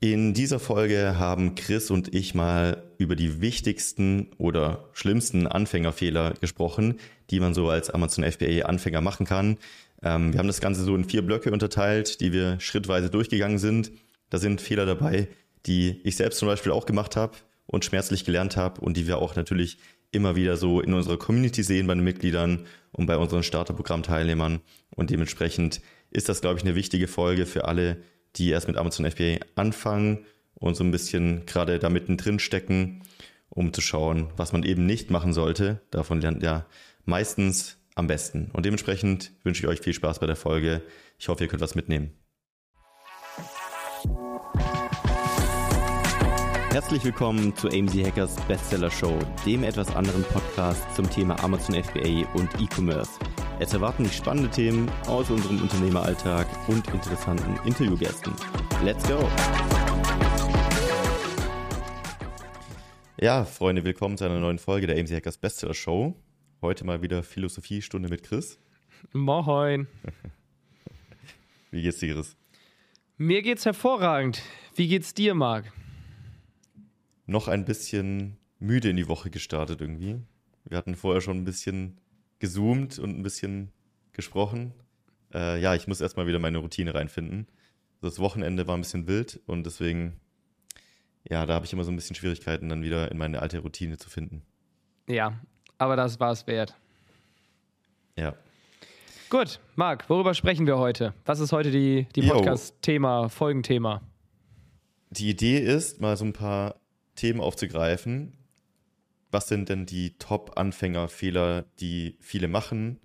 [0.00, 7.00] In dieser Folge haben Chris und ich mal über die wichtigsten oder schlimmsten Anfängerfehler gesprochen,
[7.30, 9.58] die man so als Amazon FBA Anfänger machen kann.
[10.00, 13.90] Ähm, wir haben das Ganze so in vier Blöcke unterteilt, die wir schrittweise durchgegangen sind.
[14.30, 15.26] Da sind Fehler dabei,
[15.66, 17.36] die ich selbst zum Beispiel auch gemacht habe
[17.66, 19.78] und schmerzlich gelernt habe und die wir auch natürlich
[20.12, 24.60] immer wieder so in unserer Community sehen bei den Mitgliedern und bei unseren Starterprogramm-Teilnehmern.
[24.94, 25.80] Und dementsprechend
[26.12, 27.98] ist das, glaube ich, eine wichtige Folge für alle,
[28.38, 30.24] die erst mit Amazon FBA anfangen
[30.54, 33.02] und so ein bisschen gerade da mittendrin stecken,
[33.48, 35.80] um zu schauen, was man eben nicht machen sollte.
[35.90, 36.66] Davon lernt ja
[37.04, 38.50] meistens am besten.
[38.52, 40.82] Und dementsprechend wünsche ich euch viel Spaß bei der Folge.
[41.18, 42.12] Ich hoffe, ihr könnt was mitnehmen.
[46.70, 52.30] Herzlich willkommen zu AMZ Hackers Bestseller Show, dem etwas anderen Podcast zum Thema Amazon FBA
[52.34, 53.10] und E-Commerce.
[53.60, 58.32] Es erwarten dich spannende Themen aus unserem Unternehmeralltag und interessanten Interviewgästen.
[58.84, 59.18] Let's go!
[63.20, 66.14] Ja, Freunde, willkommen zu einer neuen Folge der AMC Hackers Bestseller Show.
[66.62, 68.60] Heute mal wieder Philosophiestunde mit Chris.
[69.12, 69.88] Moin.
[71.72, 72.36] Wie geht's dir, Chris?
[73.16, 74.40] Mir geht's hervorragend.
[74.76, 75.72] Wie geht's dir, Marc?
[77.26, 80.20] Noch ein bisschen müde in die Woche gestartet irgendwie.
[80.64, 81.98] Wir hatten vorher schon ein bisschen
[82.38, 83.72] gezoomt und ein bisschen
[84.12, 84.74] gesprochen.
[85.32, 87.46] Äh, ja, ich muss erstmal wieder meine Routine reinfinden.
[88.00, 90.20] Das Wochenende war ein bisschen wild und deswegen,
[91.28, 93.98] ja, da habe ich immer so ein bisschen Schwierigkeiten, dann wieder in meine alte Routine
[93.98, 94.42] zu finden.
[95.08, 95.40] Ja,
[95.78, 96.74] aber das war es wert.
[98.16, 98.34] Ja.
[99.30, 101.12] Gut, Marc, worüber sprechen wir heute?
[101.26, 104.00] Was ist heute die, die Podcast-Thema, Folgenthema?
[105.10, 106.76] Die Idee ist, mal so ein paar
[107.14, 108.37] Themen aufzugreifen,
[109.30, 113.00] was sind denn die Top-Anfängerfehler, die viele machen,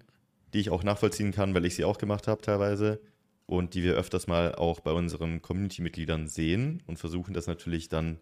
[0.53, 3.01] die ich auch nachvollziehen kann, weil ich sie auch gemacht habe teilweise
[3.45, 8.19] und die wir öfters mal auch bei unseren Community-Mitgliedern sehen und versuchen das natürlich dann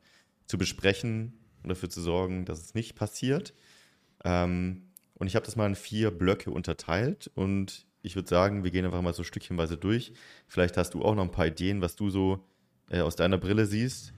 [0.47, 3.53] zu besprechen und dafür zu sorgen, dass es nicht passiert.
[4.23, 8.71] Ähm, und ich habe das mal in vier Blöcke unterteilt und ich würde sagen, wir
[8.71, 10.14] gehen einfach mal so stückchenweise durch.
[10.47, 12.43] Vielleicht hast du auch noch ein paar Ideen, was du so
[12.89, 14.14] äh, aus deiner Brille siehst.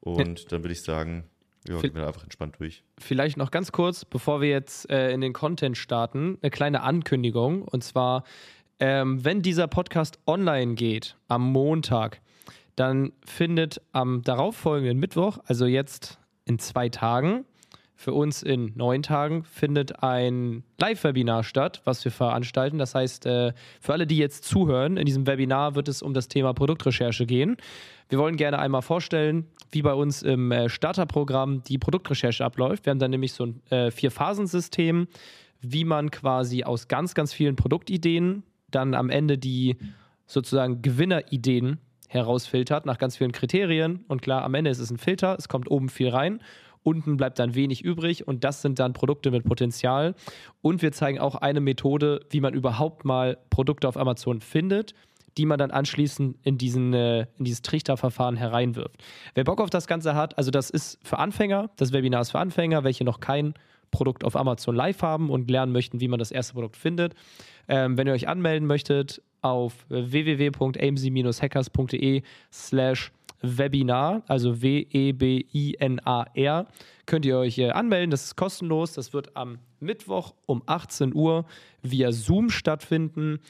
[0.00, 0.48] Und ja.
[0.50, 1.24] dann würde ich sagen,
[1.68, 2.82] ja, gehen wir einfach entspannt durch.
[2.98, 7.62] Vielleicht noch ganz kurz, bevor wir jetzt äh, in den Content starten, eine kleine Ankündigung.
[7.62, 8.24] Und zwar,
[8.80, 12.20] ähm, wenn dieser Podcast online geht am Montag,
[12.76, 17.44] dann findet am darauffolgenden Mittwoch, also jetzt in zwei Tagen,
[17.98, 22.76] für uns in neun Tagen findet ein Live-Webinar statt, was wir veranstalten.
[22.76, 26.28] Das heißt, äh, für alle, die jetzt zuhören, in diesem Webinar wird es um das
[26.28, 27.56] Thema Produktrecherche gehen.
[28.10, 32.84] Wir wollen gerne einmal vorstellen, wie bei uns im äh, Starterprogramm die Produktrecherche abläuft.
[32.84, 35.08] Wir haben dann nämlich so ein äh, Vier-Phasen-System,
[35.62, 39.76] wie man quasi aus ganz, ganz vielen Produktideen dann am Ende die
[40.26, 41.78] sozusagen Gewinnerideen
[42.08, 44.04] herausfiltert nach ganz vielen Kriterien.
[44.06, 46.40] Und klar, am Ende ist es ein Filter, es kommt oben viel rein
[46.86, 50.14] Unten bleibt dann wenig übrig und das sind dann Produkte mit Potenzial.
[50.62, 54.94] Und wir zeigen auch eine Methode, wie man überhaupt mal Produkte auf Amazon findet
[55.36, 59.04] die man dann anschließend in, diesen, äh, in dieses Trichterverfahren hereinwirft.
[59.34, 62.38] Wer Bock auf das Ganze hat, also das ist für Anfänger, das Webinar ist für
[62.38, 63.52] Anfänger, welche noch kein
[63.90, 67.14] Produkt auf Amazon live haben und lernen möchten, wie man das erste Produkt findet.
[67.68, 75.06] Ähm, wenn ihr euch anmelden möchtet, auf www.amc-hackers.de slash Webinar, also W-E-B-I-N-A-R,
[77.06, 78.10] könnt ihr euch anmelden.
[78.10, 78.92] Das ist kostenlos.
[78.94, 81.44] Das wird am Mittwoch um 18 Uhr
[81.82, 83.40] via Zoom stattfinden.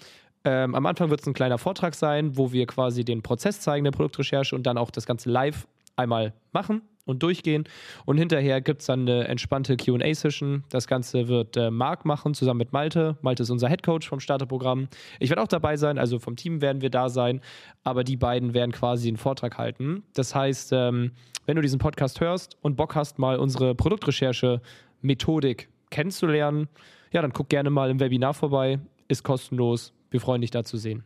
[0.44, 3.84] Ähm, am Anfang wird es ein kleiner Vortrag sein, wo wir quasi den Prozess zeigen
[3.84, 7.64] der Produktrecherche und dann auch das Ganze live einmal machen und durchgehen.
[8.04, 10.64] Und hinterher gibt es dann eine entspannte QA-Session.
[10.68, 13.16] Das Ganze wird äh, Marc machen, zusammen mit Malte.
[13.22, 14.88] Malte ist unser Headcoach vom Starterprogramm.
[15.20, 17.40] Ich werde auch dabei sein, also vom Team werden wir da sein,
[17.84, 20.02] aber die beiden werden quasi den Vortrag halten.
[20.12, 21.12] Das heißt, ähm,
[21.46, 26.68] wenn du diesen Podcast hörst und Bock hast, mal unsere Produktrecherche-Methodik kennenzulernen,
[27.12, 28.80] ja, dann guck gerne mal im Webinar vorbei.
[29.08, 29.92] Ist kostenlos.
[30.10, 31.04] Wir freuen dich da zu sehen.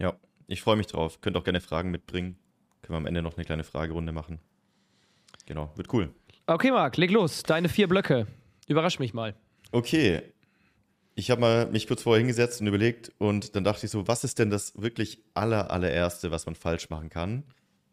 [0.00, 0.14] Ja,
[0.48, 1.20] ich freue mich drauf.
[1.20, 2.36] Könnt auch gerne Fragen mitbringen.
[2.82, 4.38] Können wir am Ende noch eine kleine Fragerunde machen.
[5.46, 6.14] Genau, wird cool.
[6.46, 7.42] Okay, Marc, leg los.
[7.42, 8.26] Deine vier Blöcke.
[8.66, 9.34] Überrasch mich mal.
[9.72, 10.22] Okay.
[11.14, 14.22] Ich habe mal mich kurz vorher hingesetzt und überlegt und dann dachte ich so, was
[14.22, 17.42] ist denn das wirklich aller, allererste, was man falsch machen kann?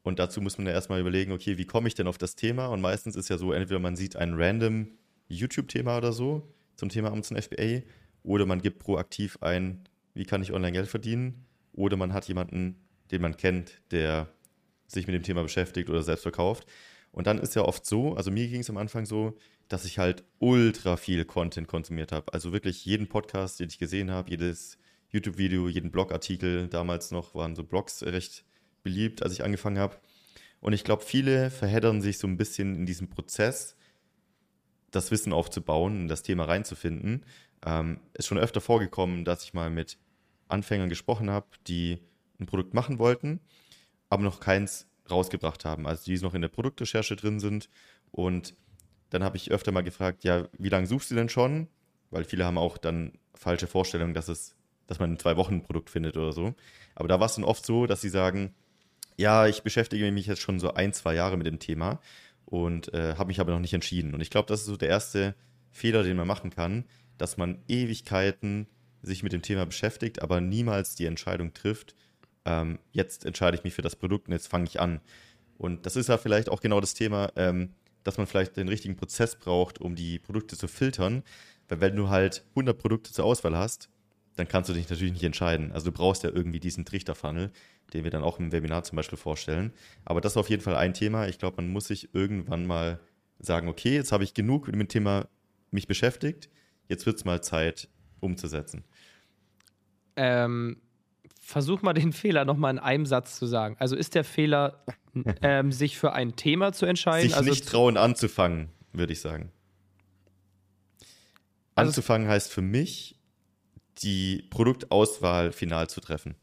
[0.03, 2.67] Und dazu muss man ja erstmal überlegen, okay, wie komme ich denn auf das Thema?
[2.67, 4.89] Und meistens ist ja so, entweder man sieht ein random
[5.27, 7.81] YouTube-Thema oder so zum Thema Amazon FBA
[8.21, 11.45] oder man gibt proaktiv ein, wie kann ich online Geld verdienen?
[11.73, 12.75] Oder man hat jemanden,
[13.11, 14.27] den man kennt, der
[14.87, 16.67] sich mit dem Thema beschäftigt oder selbst verkauft.
[17.11, 19.37] Und dann ist ja oft so, also mir ging es am Anfang so,
[19.67, 22.33] dass ich halt ultra viel Content konsumiert habe.
[22.33, 24.77] Also wirklich jeden Podcast, den ich gesehen habe, jedes
[25.09, 28.43] YouTube-Video, jeden Blogartikel, damals noch waren so Blogs recht
[28.83, 29.97] beliebt, als ich angefangen habe.
[30.59, 33.75] Und ich glaube, viele verheddern sich so ein bisschen in diesem Prozess,
[34.91, 37.25] das Wissen aufzubauen, in das Thema reinzufinden.
[37.65, 39.97] Ähm, ist schon öfter vorgekommen, dass ich mal mit
[40.47, 41.99] Anfängern gesprochen habe, die
[42.39, 43.39] ein Produkt machen wollten,
[44.09, 47.69] aber noch keins rausgebracht haben, also die noch in der Produktrecherche drin sind.
[48.11, 48.55] Und
[49.09, 51.67] dann habe ich öfter mal gefragt, ja, wie lange suchst du denn schon?
[52.09, 54.55] Weil viele haben auch dann falsche Vorstellungen, dass es,
[54.87, 56.55] dass man in zwei Wochen ein Produkt findet oder so.
[56.95, 58.53] Aber da war es dann oft so, dass sie sagen,
[59.17, 61.99] ja, ich beschäftige mich jetzt schon so ein, zwei Jahre mit dem Thema
[62.45, 64.13] und äh, habe mich aber noch nicht entschieden.
[64.13, 65.35] Und ich glaube, das ist so der erste
[65.71, 66.85] Fehler, den man machen kann,
[67.17, 68.67] dass man Ewigkeiten
[69.01, 71.95] sich mit dem Thema beschäftigt, aber niemals die Entscheidung trifft,
[72.45, 75.01] ähm, jetzt entscheide ich mich für das Produkt und jetzt fange ich an.
[75.57, 78.95] Und das ist ja vielleicht auch genau das Thema, ähm, dass man vielleicht den richtigen
[78.95, 81.23] Prozess braucht, um die Produkte zu filtern.
[81.67, 83.89] Weil wenn du halt 100 Produkte zur Auswahl hast,
[84.35, 85.71] dann kannst du dich natürlich nicht entscheiden.
[85.71, 87.51] Also du brauchst ja irgendwie diesen Trichterfunnel,
[87.93, 89.73] den wir dann auch im Webinar zum Beispiel vorstellen.
[90.03, 91.27] Aber das ist auf jeden Fall ein Thema.
[91.27, 92.99] Ich glaube, man muss sich irgendwann mal
[93.39, 95.27] sagen, okay, jetzt habe ich genug mit dem Thema
[95.71, 96.49] mich beschäftigt,
[96.87, 97.89] jetzt wird es mal Zeit
[98.19, 98.83] umzusetzen.
[100.15, 100.77] Ähm,
[101.45, 103.75] versuch mal den Fehler nochmal in einem Satz zu sagen.
[103.77, 104.83] Also ist der Fehler,
[105.43, 107.29] ähm, sich für ein Thema zu entscheiden?
[107.29, 109.51] Sich also nicht trauen anzufangen, würde ich sagen.
[111.75, 113.19] Also anzufangen heißt für mich,
[113.99, 116.35] die Produktauswahl final zu treffen.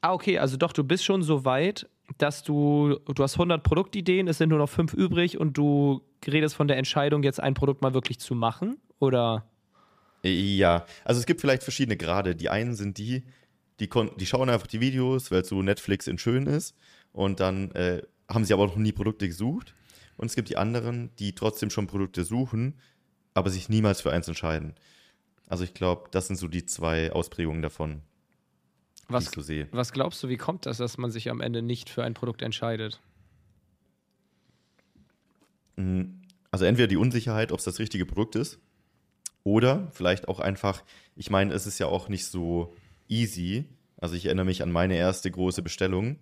[0.00, 1.88] Ah, okay, also doch, du bist schon so weit,
[2.18, 6.54] dass du, du hast 100 Produktideen, es sind nur noch fünf übrig und du redest
[6.54, 9.46] von der Entscheidung, jetzt ein Produkt mal wirklich zu machen, oder?
[10.24, 12.34] Ja, also es gibt vielleicht verschiedene Grade.
[12.34, 13.24] Die einen sind die,
[13.82, 16.74] die, die schauen einfach die Videos, weil so Netflix in schön ist
[17.12, 19.74] und dann äh, haben sie aber noch nie Produkte gesucht.
[20.16, 22.78] Und es gibt die anderen, die trotzdem schon Produkte suchen,
[23.34, 24.74] aber sich niemals für eins entscheiden.
[25.46, 28.02] Also ich glaube, das sind so die zwei Ausprägungen davon,
[29.08, 29.68] was, die ich so sehe.
[29.72, 32.42] Was glaubst du, wie kommt das, dass man sich am Ende nicht für ein Produkt
[32.42, 33.00] entscheidet?
[35.76, 38.58] Hm, also entweder die Unsicherheit, ob es das richtige Produkt ist,
[39.44, 40.84] oder vielleicht auch einfach,
[41.16, 42.74] ich meine, es ist ja auch nicht so
[43.08, 43.66] easy.
[43.96, 46.18] Also ich erinnere mich an meine erste große Bestellung,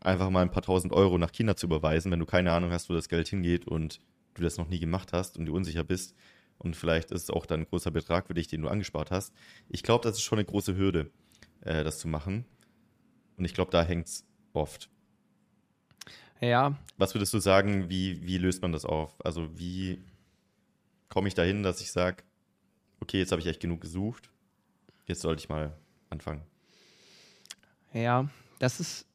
[0.00, 2.90] einfach mal ein paar tausend Euro nach China zu überweisen, wenn du keine Ahnung hast,
[2.90, 4.00] wo das Geld hingeht und
[4.34, 6.14] du das noch nie gemacht hast und du unsicher bist.
[6.58, 9.34] Und vielleicht ist es auch dann ein großer Betrag für dich, den du angespart hast.
[9.68, 11.10] Ich glaube, das ist schon eine große Hürde,
[11.60, 12.44] äh, das zu machen.
[13.36, 14.88] Und ich glaube, da hängt es oft.
[16.40, 16.76] Ja.
[16.96, 19.14] Was würdest du sagen, wie, wie löst man das auf?
[19.24, 20.02] Also wie
[21.08, 22.24] komme ich dahin, dass ich sage,
[23.00, 24.30] okay, jetzt habe ich echt genug gesucht,
[25.06, 25.76] jetzt sollte ich mal
[26.12, 26.42] anfangen.
[27.92, 28.28] Ja,
[28.60, 29.06] das ist,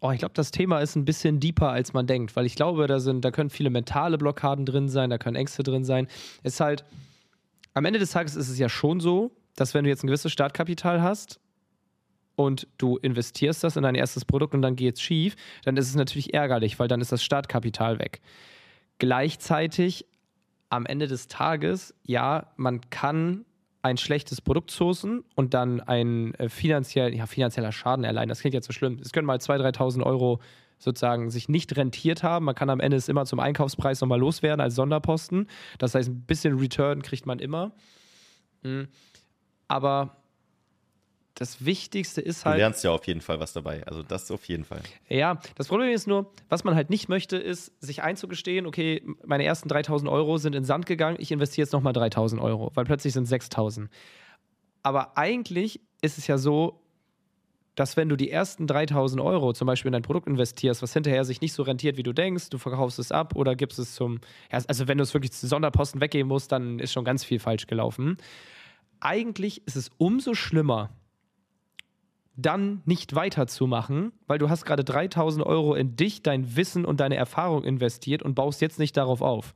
[0.00, 2.86] oh, ich glaube, das Thema ist ein bisschen deeper, als man denkt, weil ich glaube,
[2.86, 6.06] da sind, da können viele mentale Blockaden drin sein, da können Ängste drin sein.
[6.42, 6.84] Es ist halt,
[7.74, 10.32] am Ende des Tages ist es ja schon so, dass wenn du jetzt ein gewisses
[10.32, 11.40] Startkapital hast
[12.36, 15.34] und du investierst das in dein erstes Produkt und dann geht es schief,
[15.64, 18.20] dann ist es natürlich ärgerlich, weil dann ist das Startkapital weg.
[18.98, 20.06] Gleichzeitig
[20.68, 23.44] am Ende des Tages, ja, man kann
[23.86, 28.28] ein schlechtes Produkt sourcen und dann ein äh, finanziell, ja, finanzieller Schaden erleiden.
[28.28, 28.98] Das klingt jetzt so schlimm.
[29.00, 30.40] Es können mal 2.000, 3.000 Euro
[30.78, 32.44] sozusagen sich nicht rentiert haben.
[32.44, 35.48] Man kann am Ende es immer zum Einkaufspreis nochmal loswerden als Sonderposten.
[35.78, 37.72] Das heißt, ein bisschen Return kriegt man immer.
[38.62, 38.88] Mhm.
[39.68, 40.16] Aber
[41.36, 42.56] das Wichtigste ist halt.
[42.56, 43.86] Du lernst ja auf jeden Fall was dabei.
[43.86, 44.80] Also das auf jeden Fall.
[45.08, 49.44] Ja, das Problem ist nur, was man halt nicht möchte, ist, sich einzugestehen, okay, meine
[49.44, 53.12] ersten 3000 Euro sind in Sand gegangen, ich investiere jetzt nochmal 3000 Euro, weil plötzlich
[53.12, 53.90] sind 6000.
[54.82, 56.80] Aber eigentlich ist es ja so,
[57.74, 61.24] dass wenn du die ersten 3000 Euro zum Beispiel in ein Produkt investierst, was hinterher
[61.26, 64.20] sich nicht so rentiert, wie du denkst, du verkaufst es ab oder gibst es zum,
[64.50, 67.66] also wenn du es wirklich zu Sonderposten weggeben musst, dann ist schon ganz viel falsch
[67.66, 68.16] gelaufen.
[69.00, 70.88] Eigentlich ist es umso schlimmer,
[72.36, 77.16] dann nicht weiterzumachen, weil du hast gerade 3000 Euro in dich, dein Wissen und deine
[77.16, 79.54] Erfahrung investiert und baust jetzt nicht darauf auf.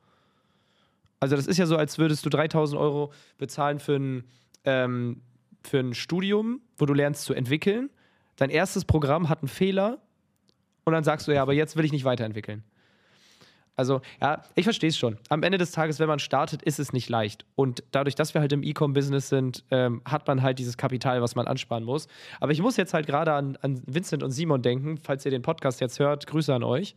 [1.21, 4.25] Also das ist ja so, als würdest du 3000 Euro bezahlen für ein,
[4.65, 5.21] ähm,
[5.63, 7.91] für ein Studium, wo du lernst zu entwickeln.
[8.37, 9.99] Dein erstes Programm hat einen Fehler
[10.85, 12.65] und dann sagst du, ja, aber jetzt will ich nicht weiterentwickeln.
[13.81, 15.17] Also, ja, ich verstehe es schon.
[15.31, 17.47] Am Ende des Tages, wenn man startet, ist es nicht leicht.
[17.55, 21.35] Und dadurch, dass wir halt im E-Com-Business sind, ähm, hat man halt dieses Kapital, was
[21.35, 22.07] man ansparen muss.
[22.41, 25.41] Aber ich muss jetzt halt gerade an, an Vincent und Simon denken, falls ihr den
[25.41, 26.27] Podcast jetzt hört.
[26.27, 26.95] Grüße an euch.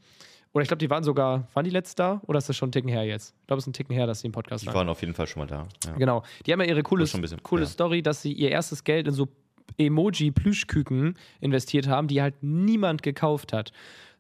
[0.52, 2.22] Oder ich glaube, die waren sogar, waren die letzt da?
[2.28, 3.34] Oder ist das schon ein Ticken her jetzt?
[3.40, 4.74] Ich glaube, es ist ein Ticken her, dass sie im Podcast waren.
[4.74, 5.70] Die waren auf jeden Fall schon mal da.
[5.86, 5.94] Ja.
[5.94, 6.24] Genau.
[6.46, 7.70] Die haben ja ihre coole, bisschen, coole ja.
[7.70, 9.30] Story, dass sie ihr erstes Geld in so
[9.78, 13.72] Emoji-Plüschküken investiert haben, die halt niemand gekauft hat.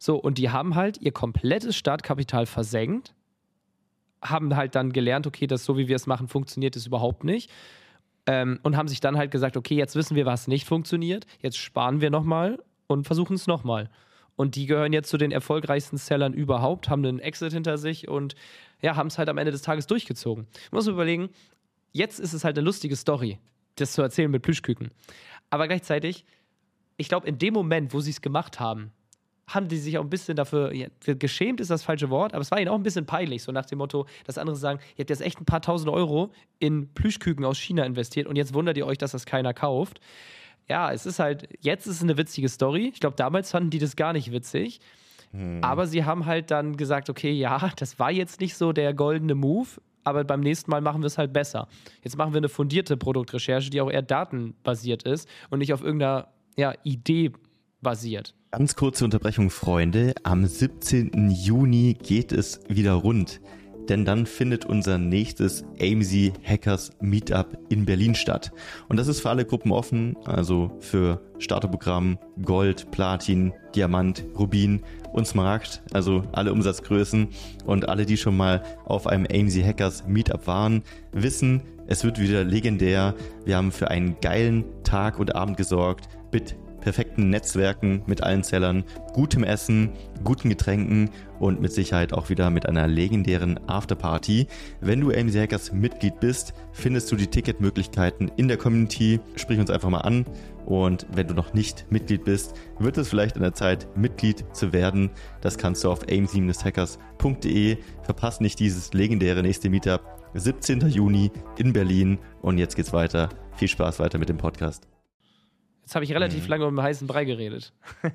[0.03, 3.15] So, und die haben halt ihr komplettes Startkapital versenkt,
[4.21, 7.49] haben halt dann gelernt, okay, das so wie wir es machen, funktioniert es überhaupt nicht.
[8.25, 11.57] Ähm, und haben sich dann halt gesagt, okay, jetzt wissen wir, was nicht funktioniert, jetzt
[11.57, 13.89] sparen wir nochmal und versuchen es nochmal.
[14.35, 18.35] Und die gehören jetzt zu den erfolgreichsten Sellern überhaupt, haben einen Exit hinter sich und
[18.81, 20.47] ja, haben es halt am Ende des Tages durchgezogen.
[20.65, 21.29] Ich muss überlegen,
[21.93, 23.39] jetzt ist es halt eine lustige Story,
[23.75, 24.91] das zu erzählen mit Plüschküken.
[25.49, 26.25] Aber gleichzeitig,
[26.97, 28.91] ich glaube, in dem Moment, wo sie es gemacht haben,
[29.53, 32.51] haben die sich auch ein bisschen dafür, ja, geschämt ist das falsche Wort, aber es
[32.51, 35.09] war ihnen auch ein bisschen peinlich, so nach dem Motto, dass andere sagen, ihr habt
[35.09, 38.85] jetzt echt ein paar tausend Euro in Plüschküken aus China investiert und jetzt wundert ihr
[38.85, 39.99] euch, dass das keiner kauft.
[40.69, 42.91] Ja, es ist halt, jetzt ist es eine witzige Story.
[42.93, 44.79] Ich glaube, damals fanden die das gar nicht witzig.
[45.31, 45.59] Hm.
[45.61, 49.35] Aber sie haben halt dann gesagt, okay, ja, das war jetzt nicht so der goldene
[49.35, 49.67] Move,
[50.03, 51.67] aber beim nächsten Mal machen wir es halt besser.
[52.01, 56.27] Jetzt machen wir eine fundierte Produktrecherche, die auch eher datenbasiert ist und nicht auf irgendeiner
[56.55, 57.31] ja, Idee
[57.83, 58.33] basiert.
[58.51, 60.13] Ganz kurze Unterbrechung, Freunde.
[60.23, 61.31] Am 17.
[61.31, 63.41] Juni geht es wieder rund,
[63.89, 68.51] denn dann findet unser nächstes AMZ Hackers Meetup in Berlin statt.
[68.89, 75.27] Und das ist für alle Gruppen offen, also für Starterprogramm Gold, Platin, Diamant, Rubin und
[75.27, 77.27] Smaragd, also alle Umsatzgrößen
[77.65, 82.43] und alle, die schon mal auf einem AMZ Hackers Meetup waren, wissen, es wird wieder
[82.43, 83.13] legendär.
[83.45, 88.83] Wir haben für einen geilen Tag und Abend gesorgt mit perfekten Netzwerken mit allen Zellern,
[89.13, 89.91] gutem Essen,
[90.23, 91.09] guten Getränken
[91.39, 94.47] und mit Sicherheit auch wieder mit einer legendären Afterparty.
[94.81, 99.21] Wenn du AMC Hackers Mitglied bist, findest du die Ticketmöglichkeiten in der Community.
[99.37, 100.25] Sprich uns einfach mal an.
[100.65, 104.73] Und wenn du noch nicht Mitglied bist, wird es vielleicht an der Zeit, Mitglied zu
[104.73, 105.09] werden.
[105.39, 107.77] Das kannst du auf amc-hackers.de.
[108.03, 110.01] Verpasst nicht dieses legendäre nächste Meetup.
[110.33, 110.81] 17.
[110.89, 112.19] Juni in Berlin.
[112.41, 113.29] Und jetzt geht's weiter.
[113.55, 114.92] Viel Spaß weiter mit dem Podcast.
[115.83, 116.49] Jetzt habe ich relativ mhm.
[116.49, 117.73] lange um den heißen Brei geredet.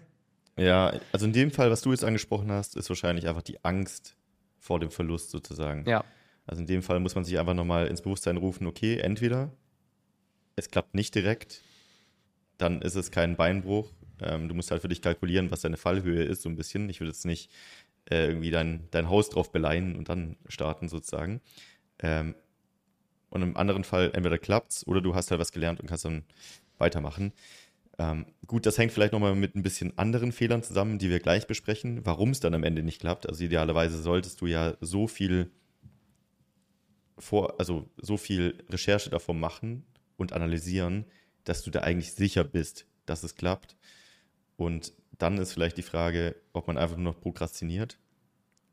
[0.56, 4.16] ja, also in dem Fall, was du jetzt angesprochen hast, ist wahrscheinlich einfach die Angst
[4.58, 5.88] vor dem Verlust sozusagen.
[5.88, 6.04] Ja.
[6.46, 9.52] Also in dem Fall muss man sich einfach nochmal ins Bewusstsein rufen, okay, entweder
[10.56, 11.62] es klappt nicht direkt,
[12.56, 13.90] dann ist es kein Beinbruch.
[14.20, 16.88] Ähm, du musst halt für dich kalkulieren, was deine Fallhöhe ist, so ein bisschen.
[16.88, 17.50] Ich würde jetzt nicht
[18.10, 21.40] äh, irgendwie dein, dein Haus drauf beleihen und dann starten sozusagen.
[22.00, 22.34] Ähm,
[23.30, 26.24] und im anderen Fall entweder klappt's oder du hast halt was gelernt und kannst dann
[26.80, 27.32] weitermachen.
[27.98, 31.46] Ähm, gut, das hängt vielleicht nochmal mit ein bisschen anderen Fehlern zusammen, die wir gleich
[31.46, 33.28] besprechen, warum es dann am Ende nicht klappt.
[33.28, 35.50] Also idealerweise solltest du ja so viel
[37.18, 39.84] vor, also so viel Recherche davon machen
[40.16, 41.04] und analysieren,
[41.44, 43.76] dass du da eigentlich sicher bist, dass es klappt.
[44.56, 47.98] Und dann ist vielleicht die Frage, ob man einfach nur noch prokrastiniert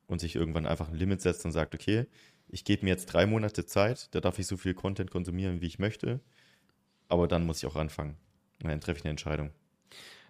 [0.08, 2.06] und sich irgendwann einfach ein Limit setzt und sagt, okay,
[2.48, 5.68] ich gebe mir jetzt drei Monate Zeit, da darf ich so viel Content konsumieren, wie
[5.68, 6.20] ich möchte.
[7.10, 8.16] Aber dann muss ich auch anfangen.
[8.62, 9.52] Und dann treffe ich eine Entscheidung.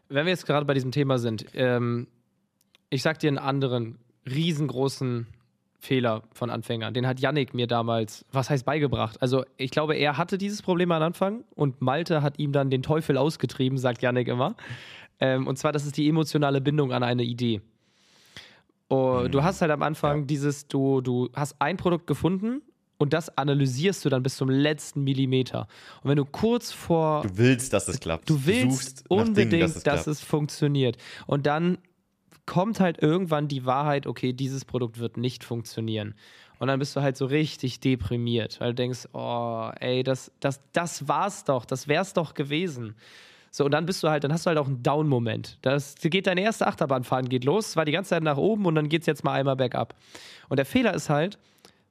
[0.09, 2.07] Wenn wir jetzt gerade bei diesem Thema sind, ähm,
[2.89, 5.27] ich sag dir einen anderen riesengroßen
[5.79, 6.93] Fehler von Anfängern.
[6.93, 9.21] Den hat Yannick mir damals, was heißt beigebracht?
[9.21, 12.81] Also ich glaube, er hatte dieses Problem am Anfang und Malte hat ihm dann den
[12.81, 14.55] Teufel ausgetrieben, sagt Yannick immer.
[15.19, 17.61] Ähm, und zwar, das ist die emotionale Bindung an eine Idee.
[18.89, 19.31] Oh, mhm.
[19.31, 20.25] Du hast halt am Anfang ja.
[20.25, 22.61] dieses, du, du hast ein Produkt gefunden
[22.97, 25.67] und das analysierst du dann bis zum letzten Millimeter.
[26.01, 27.23] Und wenn du kurz vor.
[27.23, 28.29] Du willst, dass es klappt.
[28.29, 30.97] Du willst du unbedingt, Dingen, dass, es, dass es funktioniert.
[31.27, 31.77] Und dann
[32.45, 36.15] kommt halt irgendwann die Wahrheit, okay, dieses Produkt wird nicht funktionieren.
[36.59, 40.61] Und dann bist du halt so richtig deprimiert, weil du denkst, oh, ey, das, das,
[40.71, 42.95] das war's doch, das wär's doch gewesen.
[43.51, 45.57] So, und dann bist du halt, dann hast du halt auch einen Down-Moment.
[45.61, 48.89] Das geht deine erste Achterbahnfahren geht los, war die ganze Zeit nach oben und dann
[48.89, 49.95] geht's jetzt mal einmal bergab.
[50.49, 51.37] Und der Fehler ist halt,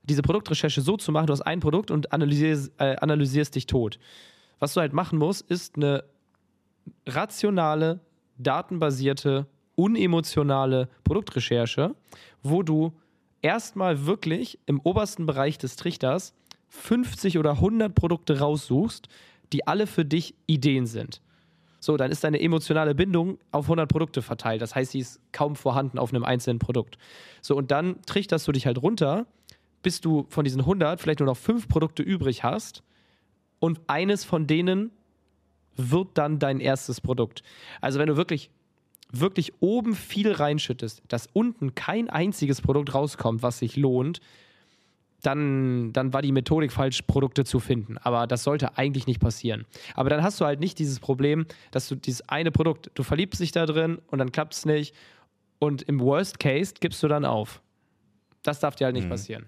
[0.04, 3.98] diese Produktrecherche so zu machen, du hast ein Produkt und analysierst, äh, analysierst dich tot.
[4.58, 6.04] Was du halt machen musst, ist eine
[7.06, 8.00] rationale,
[8.38, 9.46] datenbasierte,
[9.76, 11.94] unemotionale Produktrecherche,
[12.42, 12.92] wo du
[13.42, 16.34] erstmal wirklich im obersten Bereich des Trichters
[16.68, 19.08] 50 oder 100 Produkte raussuchst,
[19.52, 21.20] die alle für dich Ideen sind.
[21.78, 24.62] So, dann ist deine emotionale Bindung auf 100 Produkte verteilt.
[24.62, 26.96] Das heißt, sie ist kaum vorhanden auf einem einzelnen Produkt.
[27.42, 29.26] So, und dann trichterst du dich halt runter
[29.84, 32.82] bis du von diesen 100 vielleicht nur noch fünf Produkte übrig hast
[33.60, 34.90] und eines von denen
[35.76, 37.44] wird dann dein erstes Produkt.
[37.80, 38.50] Also wenn du wirklich
[39.12, 44.20] wirklich oben viel reinschüttest, dass unten kein einziges Produkt rauskommt, was sich lohnt,
[45.22, 47.96] dann, dann war die Methodik falsch, Produkte zu finden.
[47.98, 49.66] Aber das sollte eigentlich nicht passieren.
[49.94, 53.40] Aber dann hast du halt nicht dieses Problem, dass du dieses eine Produkt, du verliebst
[53.40, 54.94] dich da drin und dann klappt es nicht.
[55.58, 57.62] Und im Worst Case gibst du dann auf.
[58.42, 59.10] Das darf dir halt nicht mhm.
[59.10, 59.46] passieren.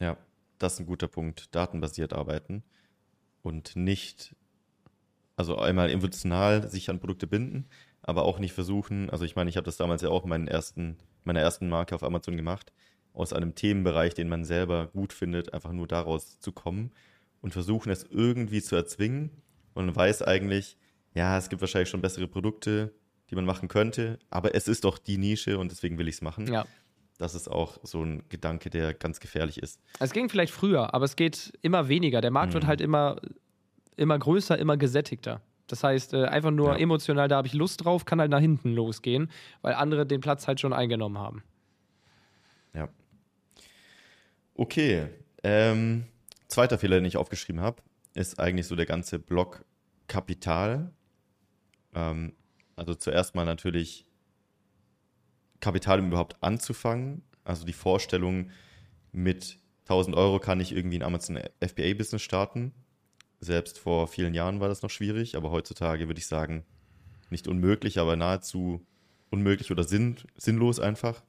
[0.00, 0.16] Ja,
[0.58, 1.54] das ist ein guter Punkt.
[1.54, 2.62] Datenbasiert arbeiten
[3.42, 4.34] und nicht,
[5.36, 7.66] also einmal emotional sich an Produkte binden,
[8.02, 10.96] aber auch nicht versuchen, also ich meine, ich habe das damals ja auch meinen ersten,
[11.24, 12.72] meiner ersten Marke auf Amazon gemacht,
[13.12, 16.92] aus einem Themenbereich, den man selber gut findet, einfach nur daraus zu kommen
[17.40, 19.30] und versuchen es irgendwie zu erzwingen
[19.74, 20.76] und man weiß eigentlich,
[21.14, 22.94] ja, es gibt wahrscheinlich schon bessere Produkte,
[23.30, 26.22] die man machen könnte, aber es ist doch die Nische und deswegen will ich es
[26.22, 26.52] machen.
[26.52, 26.66] Ja.
[27.20, 29.78] Das ist auch so ein Gedanke, der ganz gefährlich ist.
[29.98, 32.22] Es ging vielleicht früher, aber es geht immer weniger.
[32.22, 32.54] Der Markt Mhm.
[32.54, 33.16] wird halt immer,
[33.96, 35.42] immer größer, immer gesättigter.
[35.66, 36.80] Das heißt, äh, einfach nur Ja.
[36.80, 40.48] emotional, da habe ich Lust drauf, kann halt nach hinten losgehen, weil andere den Platz
[40.48, 41.42] halt schon eingenommen haben.
[42.72, 42.88] Ja.
[44.54, 45.08] Okay.
[45.42, 46.06] Ähm,
[46.48, 47.82] zweiter Fehler, den ich aufgeschrieben habe,
[48.14, 49.62] ist eigentlich so der ganze Block
[50.08, 50.90] Kapital.
[51.94, 52.32] Ähm,
[52.76, 54.06] also zuerst mal natürlich
[55.60, 57.22] Kapital, um überhaupt anzufangen.
[57.44, 58.50] Also die Vorstellung,
[59.12, 62.72] mit 1000 Euro kann ich irgendwie ein Amazon FBA-Business starten.
[63.40, 66.64] Selbst vor vielen Jahren war das noch schwierig, aber heutzutage würde ich sagen,
[67.30, 68.86] nicht unmöglich, aber nahezu
[69.30, 71.22] unmöglich oder sinn, sinnlos einfach.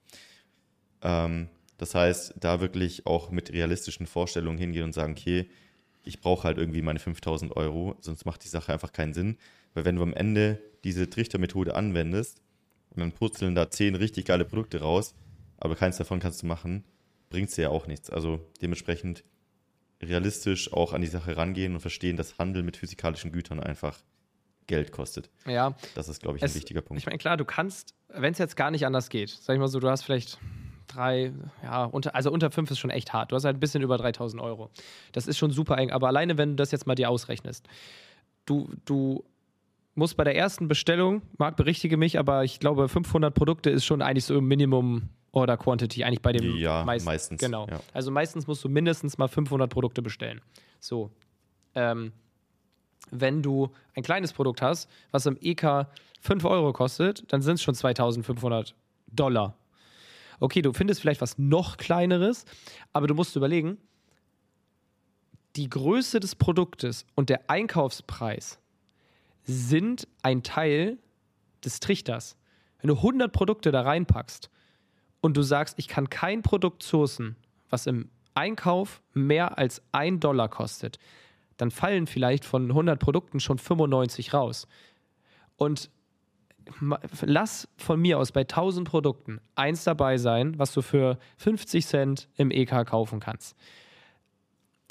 [1.01, 5.49] Ähm, das heißt, da wirklich auch mit realistischen Vorstellungen hingehen und sagen, okay,
[6.03, 9.37] ich brauche halt irgendwie meine 5000 Euro, sonst macht die Sache einfach keinen Sinn.
[9.73, 12.41] Weil wenn du am Ende diese Trichtermethode anwendest
[12.91, 15.15] und dann purzeln da zehn richtig geile Produkte raus,
[15.57, 16.83] aber keins davon kannst du machen,
[17.29, 18.09] bringt es dir ja auch nichts.
[18.09, 19.23] Also dementsprechend
[20.01, 23.99] realistisch auch an die Sache rangehen und verstehen, dass Handel mit physikalischen Gütern einfach
[24.67, 25.29] Geld kostet.
[25.45, 26.99] Ja, Das ist, glaube ich, Es- ein wichtiger Punkt.
[27.01, 29.67] ich meine, klar, du kannst, wenn es jetzt gar nicht anders geht, sag ich mal
[29.67, 30.39] so, du hast vielleicht
[30.87, 31.31] drei,
[31.63, 33.31] ja, unter, also unter fünf ist schon echt hart.
[33.31, 34.69] Du hast halt ein bisschen über 3000 Euro.
[35.13, 37.67] Das ist schon super eng, aber alleine, wenn du das jetzt mal dir ausrechnest,
[38.45, 39.23] du, du
[39.95, 44.01] musst bei der ersten Bestellung, Marc, berichtige mich, aber ich glaube, 500 Produkte ist schon
[44.01, 47.05] eigentlich so im Minimum Order Quantity, eigentlich bei dem Ja, meisten.
[47.05, 47.67] meistens, Genau.
[47.69, 47.79] ja.
[47.93, 50.41] Also meistens musst du mindestens mal 500 Produkte bestellen.
[50.79, 51.09] So.
[51.75, 52.11] Ähm,
[53.11, 55.87] wenn du ein kleines Produkt hast, was im EK
[56.21, 58.75] 5 Euro kostet, dann sind es schon 2500
[59.07, 59.55] Dollar.
[60.39, 62.45] Okay, du findest vielleicht was noch kleineres,
[62.93, 63.77] aber du musst überlegen,
[65.55, 68.57] die Größe des Produktes und der Einkaufspreis
[69.43, 70.97] sind ein Teil
[71.63, 72.37] des Trichters.
[72.79, 74.49] Wenn du 100 Produkte da reinpackst
[75.21, 77.35] und du sagst, ich kann kein Produkt sourcen,
[77.69, 80.99] was im Einkauf mehr als 1 Dollar kostet,
[81.57, 84.67] dann fallen vielleicht von 100 Produkten schon 95 raus.
[85.57, 85.89] Und
[87.21, 92.29] lass von mir aus bei 1000 Produkten eins dabei sein, was du für 50 Cent
[92.35, 93.55] im EK kaufen kannst.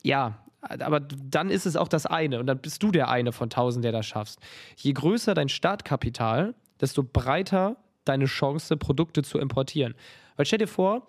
[0.02, 3.46] Ja, aber dann ist es auch das eine und dann bist du der eine von
[3.46, 4.38] 1000, der das schaffst.
[4.76, 9.94] Je größer dein Startkapital, desto breiter deine Chance, Produkte zu importieren.
[10.36, 11.06] Weil stell dir vor,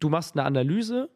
[0.00, 1.08] du machst eine Analyse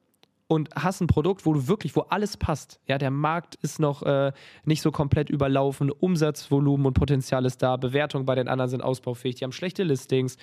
[0.48, 2.80] und hast ein Produkt, wo du wirklich, wo alles passt.
[2.86, 4.32] Ja, der Markt ist noch äh,
[4.64, 9.36] nicht so komplett überlaufen, Umsatzvolumen und Potenzial ist da, Bewertungen bei den anderen sind ausbaufähig,
[9.36, 10.38] die haben schlechte Listings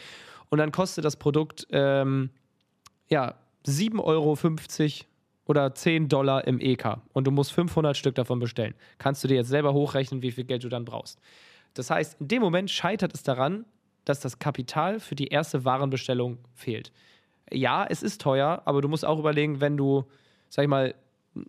[0.50, 2.30] und dann kostet das Produkt ähm,
[3.10, 4.36] ja 7,50 Euro
[5.46, 8.74] oder 10 Dollar im EK und du musst 500 Stück davon bestellen.
[8.98, 11.20] Kannst du dir jetzt selber hochrechnen, wie viel Geld du dann brauchst.
[11.74, 13.66] Das heißt, in dem Moment scheitert es daran,
[14.06, 16.92] dass das Kapital für die erste Warenbestellung fehlt.
[17.52, 20.06] Ja, es ist teuer, aber du musst auch überlegen, wenn du,
[20.50, 20.96] sag ich mal,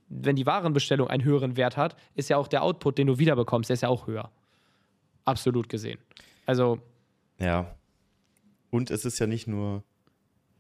[0.09, 3.71] wenn die Warenbestellung einen höheren Wert hat, ist ja auch der Output, den du wiederbekommst,
[3.71, 4.31] der ist ja auch höher.
[5.25, 5.99] Absolut gesehen.
[6.45, 6.79] Also,
[7.39, 7.75] Ja.
[8.71, 9.85] Und es ist ja nicht nur,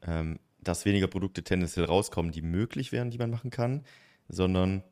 [0.03, 3.85] ähm, dass weniger Produkte tendenziell rauskommen, die möglich wären, die man machen kann,
[4.29, 4.83] sondern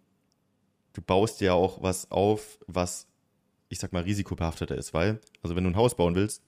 [0.92, 3.08] du baust ja auch was auf, was,
[3.68, 6.42] ich sag mal, risikobehafteter ist, weil, also wenn du ein Haus bauen willst,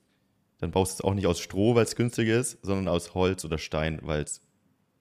[0.59, 3.45] dann baust du es auch nicht aus Stroh, weil es günstiger ist, sondern aus Holz
[3.45, 4.41] oder Stein, weil es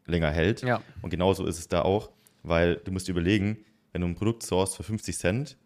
[0.05, 0.61] länger hält.
[0.61, 0.81] ja.
[1.01, 2.11] Und genauso ist es da auch,
[2.43, 5.57] weil du musst dir überlegen, wenn du ein Produkt sourst für 50 Cent,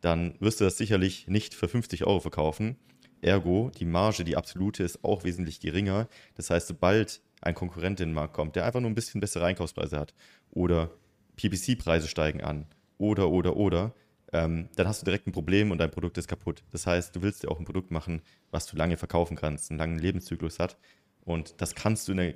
[0.00, 2.76] dann wirst du das sicherlich nicht für 50 Euro verkaufen.
[3.22, 6.08] Ergo, die Marge, die absolute, ist auch wesentlich geringer.
[6.36, 9.44] Das heißt, sobald ein Konkurrent in den Markt kommt, der einfach nur ein bisschen bessere
[9.46, 10.14] Einkaufspreise hat
[10.50, 10.90] oder
[11.36, 12.66] PPC-Preise steigen an
[12.98, 13.94] oder, oder, oder,
[14.32, 16.62] ähm, dann hast du direkt ein Problem und dein Produkt ist kaputt.
[16.72, 19.78] Das heißt, du willst dir auch ein Produkt machen, was du lange verkaufen kannst, einen
[19.78, 20.76] langen Lebenszyklus hat.
[21.24, 22.28] Und das kannst du in, der,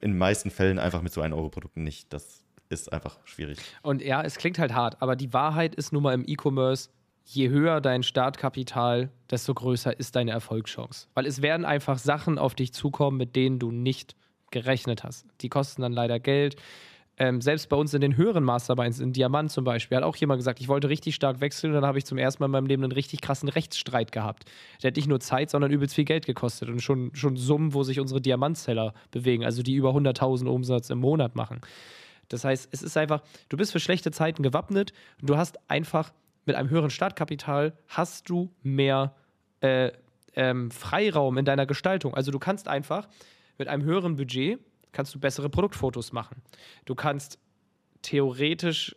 [0.00, 2.12] in den meisten Fällen einfach mit so 1-Euro-Produkten nicht.
[2.12, 3.58] Das ist einfach schwierig.
[3.82, 6.90] Und ja, es klingt halt hart, aber die Wahrheit ist nun mal im E-Commerce,
[7.24, 11.08] je höher dein Startkapital, desto größer ist deine Erfolgschance.
[11.14, 14.16] Weil es werden einfach Sachen auf dich zukommen, mit denen du nicht
[14.50, 15.26] gerechnet hast.
[15.40, 16.56] Die kosten dann leider Geld.
[17.20, 20.38] Ähm, selbst bei uns in den höheren Masterminds, in Diamant zum Beispiel, hat auch jemand
[20.38, 22.66] gesagt, ich wollte richtig stark wechseln und dann habe ich zum ersten Mal in meinem
[22.66, 24.44] Leben einen richtig krassen Rechtsstreit gehabt.
[24.82, 27.82] Der hat nicht nur Zeit, sondern übelst viel Geld gekostet und schon, schon Summen, wo
[27.82, 31.60] sich unsere Diamantseller bewegen, also die über 100.000 Umsatz im Monat machen.
[32.30, 36.12] Das heißt, es ist einfach, du bist für schlechte Zeiten gewappnet und du hast einfach
[36.46, 39.14] mit einem höheren Startkapital hast du mehr
[39.60, 39.92] äh,
[40.34, 42.14] ähm, Freiraum in deiner Gestaltung.
[42.14, 43.08] Also du kannst einfach
[43.60, 44.58] mit einem höheren Budget
[44.90, 46.42] kannst du bessere Produktfotos machen.
[46.86, 47.38] Du kannst
[48.00, 48.96] theoretisch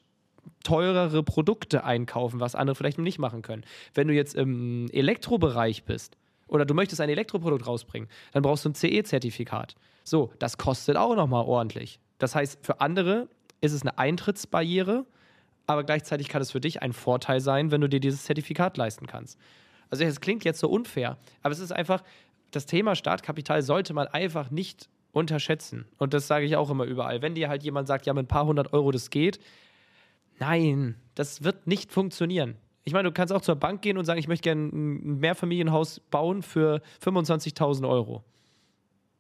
[0.64, 3.66] teurere Produkte einkaufen, was andere vielleicht nicht machen können.
[3.94, 8.70] Wenn du jetzt im Elektrobereich bist oder du möchtest ein Elektroprodukt rausbringen, dann brauchst du
[8.70, 9.76] ein CE-Zertifikat.
[10.06, 12.00] So, das kostet auch nochmal ordentlich.
[12.18, 13.28] Das heißt, für andere
[13.60, 15.06] ist es eine Eintrittsbarriere,
[15.68, 19.08] aber gleichzeitig kann es für dich ein Vorteil sein, wenn du dir dieses Zertifikat leisten
[19.08, 19.38] kannst.
[19.90, 22.02] Also es klingt jetzt so unfair, aber es ist einfach,
[22.56, 25.86] das Thema Startkapital sollte man einfach nicht unterschätzen.
[25.98, 27.22] Und das sage ich auch immer überall.
[27.22, 29.40] Wenn dir halt jemand sagt, ja, mit ein paar hundert Euro das geht,
[30.40, 32.56] nein, das wird nicht funktionieren.
[32.84, 36.00] Ich meine, du kannst auch zur Bank gehen und sagen, ich möchte gerne ein Mehrfamilienhaus
[36.00, 38.24] bauen für 25.000 Euro.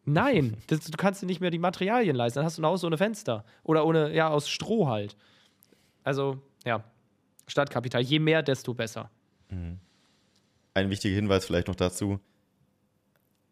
[0.06, 2.40] Nein, das, du kannst dir nicht mehr die Materialien leisten.
[2.40, 5.16] Dann hast du ein Haus ohne Fenster oder ohne, ja, aus Stroh halt.
[6.04, 6.84] Also, ja,
[7.48, 8.02] Startkapital.
[8.02, 9.10] Je mehr, desto besser.
[9.50, 9.80] Mhm.
[10.74, 12.20] Ein wichtiger Hinweis vielleicht noch dazu,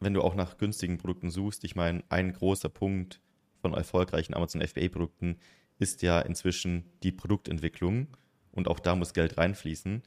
[0.02, 3.22] wenn du auch nach günstigen Produkten suchst, ich meine, ein großer Punkt
[3.62, 5.38] von erfolgreichen Amazon FBA-Produkten
[5.80, 8.08] ist ja inzwischen die Produktentwicklung
[8.52, 10.02] und auch da muss Geld reinfließen.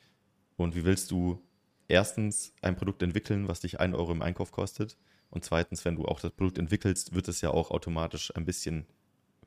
[0.57, 1.43] Und wie willst du
[1.89, 4.97] erstens ein Produkt entwickeln, was dich 1 Euro im Einkauf kostet?
[5.31, 8.87] Und zweitens, wenn du auch das Produkt entwickelst, wird es ja auch automatisch ein bisschen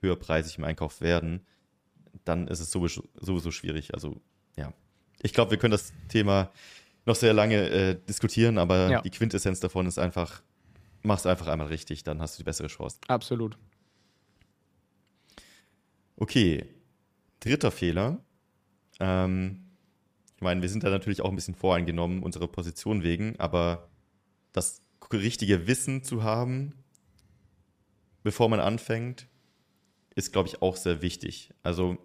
[0.02, 1.46] höherpreisig im Einkauf werden.
[2.26, 3.94] Dann ist es sowieso, sowieso schwierig.
[3.94, 4.20] Also
[4.58, 4.74] ja,
[5.22, 6.52] ich glaube, wir können das Thema
[7.08, 9.02] noch sehr lange äh, diskutieren, aber ja.
[9.02, 10.44] die Quintessenz davon ist einfach,
[11.04, 13.00] mach es einfach einmal richtig, dann hast du die bessere Chance.
[13.08, 13.58] Absolut.
[16.18, 16.66] Okay,
[17.40, 18.20] dritter Fehler.
[19.00, 19.64] Ähm,
[20.36, 23.90] ich meine, wir sind da natürlich auch ein bisschen voreingenommen, unserer Position wegen, aber
[24.52, 24.82] das
[25.14, 26.74] richtige Wissen zu haben,
[28.24, 29.28] bevor man anfängt,
[30.16, 31.54] ist, glaube ich, auch sehr wichtig.
[31.64, 31.98] Also,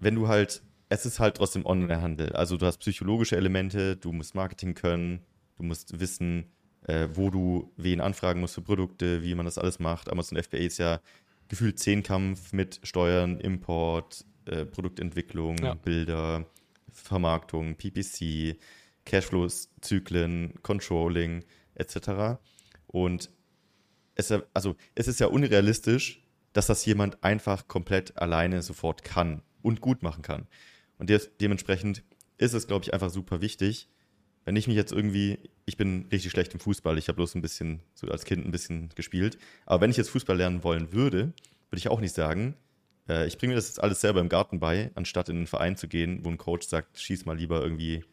[0.00, 2.34] wenn du halt es ist halt trotzdem Onlinehandel.
[2.34, 5.20] Also du hast psychologische Elemente, du musst Marketing können,
[5.56, 6.52] du musst wissen,
[6.86, 10.10] äh, wo du wen anfragen musst für Produkte, wie man das alles macht.
[10.12, 11.00] Amazon FBA ist ja
[11.48, 15.74] gefühlt Zehnkampf mit Steuern, Import, äh, Produktentwicklung, ja.
[15.74, 16.44] Bilder,
[16.90, 18.58] Vermarktung, PPC,
[19.06, 21.42] Cashflow-Zyklen, Controlling
[21.74, 22.38] etc.
[22.86, 23.30] Und
[24.14, 29.80] es, also, es ist ja unrealistisch, dass das jemand einfach komplett alleine sofort kann und
[29.80, 30.46] gut machen kann.
[31.02, 32.04] Und de dementsprechend
[32.38, 33.88] ist es, glaube ich, einfach super wichtig,
[34.44, 37.42] wenn ich mich jetzt irgendwie, ich bin richtig schlecht im Fußball, ich habe bloß ein
[37.42, 39.36] bisschen, so als Kind ein bisschen gespielt,
[39.66, 41.32] aber wenn ich jetzt Fußball lernen wollen würde,
[41.70, 42.54] würde ich auch nicht sagen,
[43.08, 45.76] äh, ich bringe mir das jetzt alles selber im Garten bei, anstatt in einen Verein
[45.76, 48.04] zu gehen, wo ein Coach sagt, schieß mal lieber irgendwie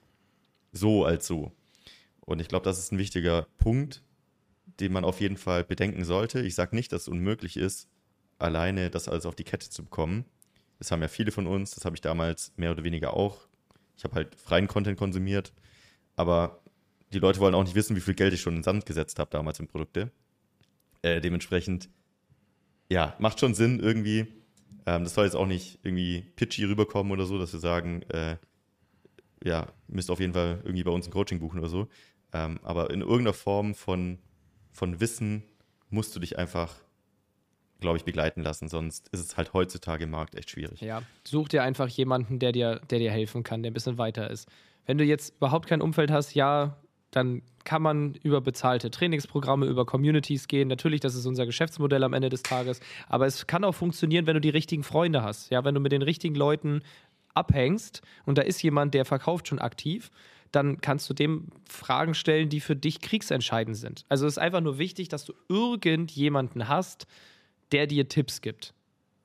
[0.72, 1.52] so als so.
[2.22, 4.02] Und ich glaube, das ist ein wichtiger Punkt,
[4.80, 6.42] den man auf jeden Fall bedenken sollte.
[6.42, 7.88] Ich sage nicht, dass es unmöglich ist,
[8.40, 10.26] alleine das alles auf die Kette zu bekommen.
[10.80, 13.48] Das haben ja viele von uns, das habe ich damals mehr oder weniger auch.
[13.98, 15.54] Ich habe halt freien Content konsumiert,
[16.16, 16.62] aber
[17.12, 19.20] die Leute wollen auch nicht wissen, wie viel Geld ich schon in den Sand gesetzt
[19.20, 20.12] habe damals in Produkte.
[21.02, 21.90] Äh, dementsprechend,
[22.90, 24.28] ja, macht schon Sinn irgendwie.
[24.86, 28.38] Ähm, das soll jetzt auch nicht irgendwie pitchy rüberkommen oder so, dass wir sagen, äh,
[29.44, 31.88] ja, müsst auf jeden Fall irgendwie bei uns ein Coaching buchen oder so.
[32.34, 34.20] Ähm, aber in irgendeiner Form von,
[34.72, 35.44] von Wissen
[35.90, 36.76] musst du dich einfach
[37.80, 38.68] glaube ich, begleiten lassen.
[38.68, 40.82] Sonst ist es halt heutzutage im Markt echt schwierig.
[40.82, 44.30] Ja, such dir einfach jemanden, der dir, der dir helfen kann, der ein bisschen weiter
[44.30, 44.48] ist.
[44.86, 46.78] Wenn du jetzt überhaupt kein Umfeld hast, ja,
[47.12, 50.68] dann kann man über bezahlte Trainingsprogramme, über Communities gehen.
[50.68, 52.80] Natürlich, das ist unser Geschäftsmodell am Ende des Tages.
[53.08, 55.50] Aber es kann auch funktionieren, wenn du die richtigen Freunde hast.
[55.50, 56.82] Ja, wenn du mit den richtigen Leuten
[57.34, 60.12] abhängst und da ist jemand, der verkauft schon aktiv,
[60.52, 64.06] dann kannst du dem Fragen stellen, die für dich kriegsentscheidend sind.
[64.10, 67.06] Also es ist einfach nur wichtig, dass du irgendjemanden hast,
[67.72, 68.74] der dir Tipps gibt.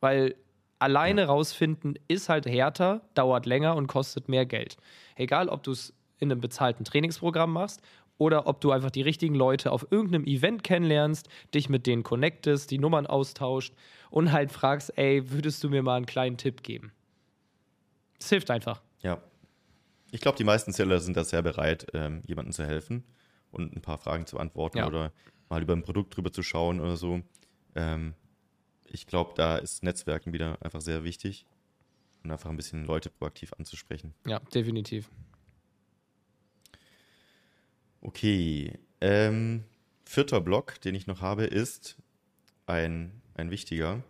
[0.01, 0.35] Weil
[0.79, 1.27] alleine ja.
[1.27, 4.77] rausfinden ist halt härter, dauert länger und kostet mehr Geld.
[5.17, 7.81] Egal, ob du es in einem bezahlten Trainingsprogramm machst
[8.19, 12.71] oder ob du einfach die richtigen Leute auf irgendeinem Event kennenlernst, dich mit denen connectest,
[12.71, 13.75] die Nummern austauscht
[14.11, 16.93] und halt fragst, ey, würdest du mir mal einen kleinen Tipp geben?
[18.21, 18.83] Es hilft einfach.
[19.03, 19.21] Ja.
[20.13, 23.05] Ich glaube, die meisten Seller sind da sehr bereit, ähm, jemandem zu helfen
[23.51, 24.87] und ein paar Fragen zu antworten ja.
[24.87, 25.13] oder
[25.49, 27.21] mal über ein Produkt drüber zu schauen oder so.
[27.75, 28.15] Ähm,
[28.95, 31.47] ich glaube, da ist Netzwerken wieder einfach sehr wichtig
[32.23, 34.15] und einfach ein bisschen Leute proaktiv anzusprechen.
[34.27, 35.11] Ja, definitiv.
[38.01, 38.79] Okay.
[39.01, 39.65] Ähm,
[40.05, 41.97] vierter Block, den ich noch habe, ist
[42.67, 44.03] ein, ein wichtiger,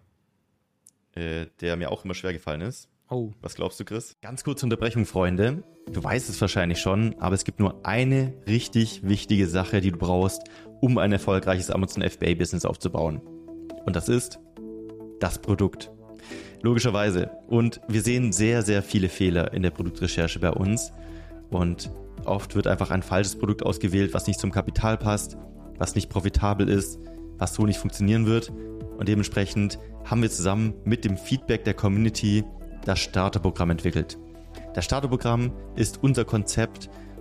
[1.15, 2.89] äh, der mir auch immer schwer gefallen ist.
[3.09, 3.33] Oh.
[3.41, 4.17] Was glaubst du, Chris?
[4.23, 5.63] Ganz kurze Unterbrechung, Freunde.
[5.93, 9.99] Du weißt es wahrscheinlich schon, aber es gibt nur eine richtig wichtige Sache, die du
[9.99, 10.43] brauchst,
[10.81, 13.21] um ein erfolgreiches Amazon FBA-Business aufzubauen.
[13.85, 14.39] Und das ist
[15.25, 15.91] das Produkt.
[16.61, 17.31] Logischerweise.
[17.47, 20.93] Und wir sehen sehr, sehr viele Fehler in der Produktrecherche bei uns.
[21.51, 21.91] Und
[22.27, 25.39] oft wird einfach ein falsches Produkt ausgewählt, was nicht zum Kapital passt,
[25.79, 26.99] was nicht profitabel ist,
[27.39, 28.53] was so nicht funktionieren wird.
[28.99, 32.45] Und dementsprechend haben wir zusammen mit dem Feedback der Community
[32.85, 34.19] das Starterprogramm entwickelt.
[34.75, 36.91] Das Starterprogramm ist unser Konzept,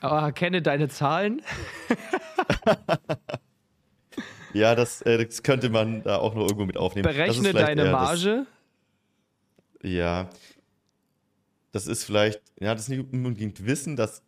[0.00, 1.42] Aber kenne deine Zahlen.
[4.52, 7.04] ja, das, äh, das, könnte man da auch noch irgendwo mit aufnehmen.
[7.04, 8.46] Berechne deine Marge.
[9.80, 10.28] Das, ja.
[11.72, 14.22] Das ist vielleicht, ja, das ist nicht unbedingt Wissen, das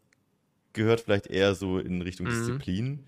[0.72, 2.30] gehört vielleicht eher so in Richtung mhm.
[2.30, 3.06] Disziplin.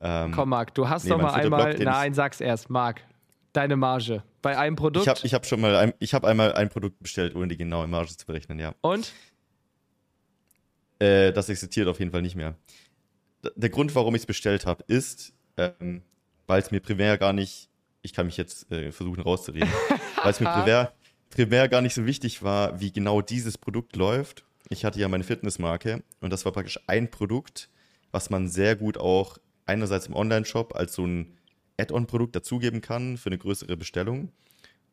[0.00, 3.02] Ähm, Komm, Marc, du hast nee, doch mal einmal, nein, sag's erst, Marc,
[3.52, 5.06] deine Marge bei einem Produkt.
[5.06, 7.56] Ich habe ich hab schon mal, ein, ich habe einmal ein Produkt bestellt, ohne die
[7.56, 8.74] genaue Marge zu berechnen, ja.
[8.80, 9.12] Und?
[11.04, 12.54] Äh, das existiert auf jeden Fall nicht mehr.
[13.56, 16.02] Der Grund, warum ich es bestellt habe, ist, ähm,
[16.46, 17.68] weil es mir primär gar nicht,
[18.00, 19.68] ich kann mich jetzt äh, versuchen rauszureden,
[20.22, 20.94] weil es mir primär,
[21.28, 24.44] primär gar nicht so wichtig war, wie genau dieses Produkt läuft.
[24.70, 27.68] Ich hatte ja meine Fitnessmarke und das war praktisch ein Produkt,
[28.10, 29.36] was man sehr gut auch
[29.66, 31.36] einerseits im Online-Shop als so ein
[31.78, 34.30] Add-on-Produkt dazugeben kann für eine größere Bestellung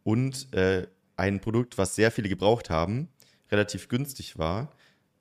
[0.03, 3.07] und äh, ein Produkt, was sehr viele gebraucht haben,
[3.49, 4.71] relativ günstig war,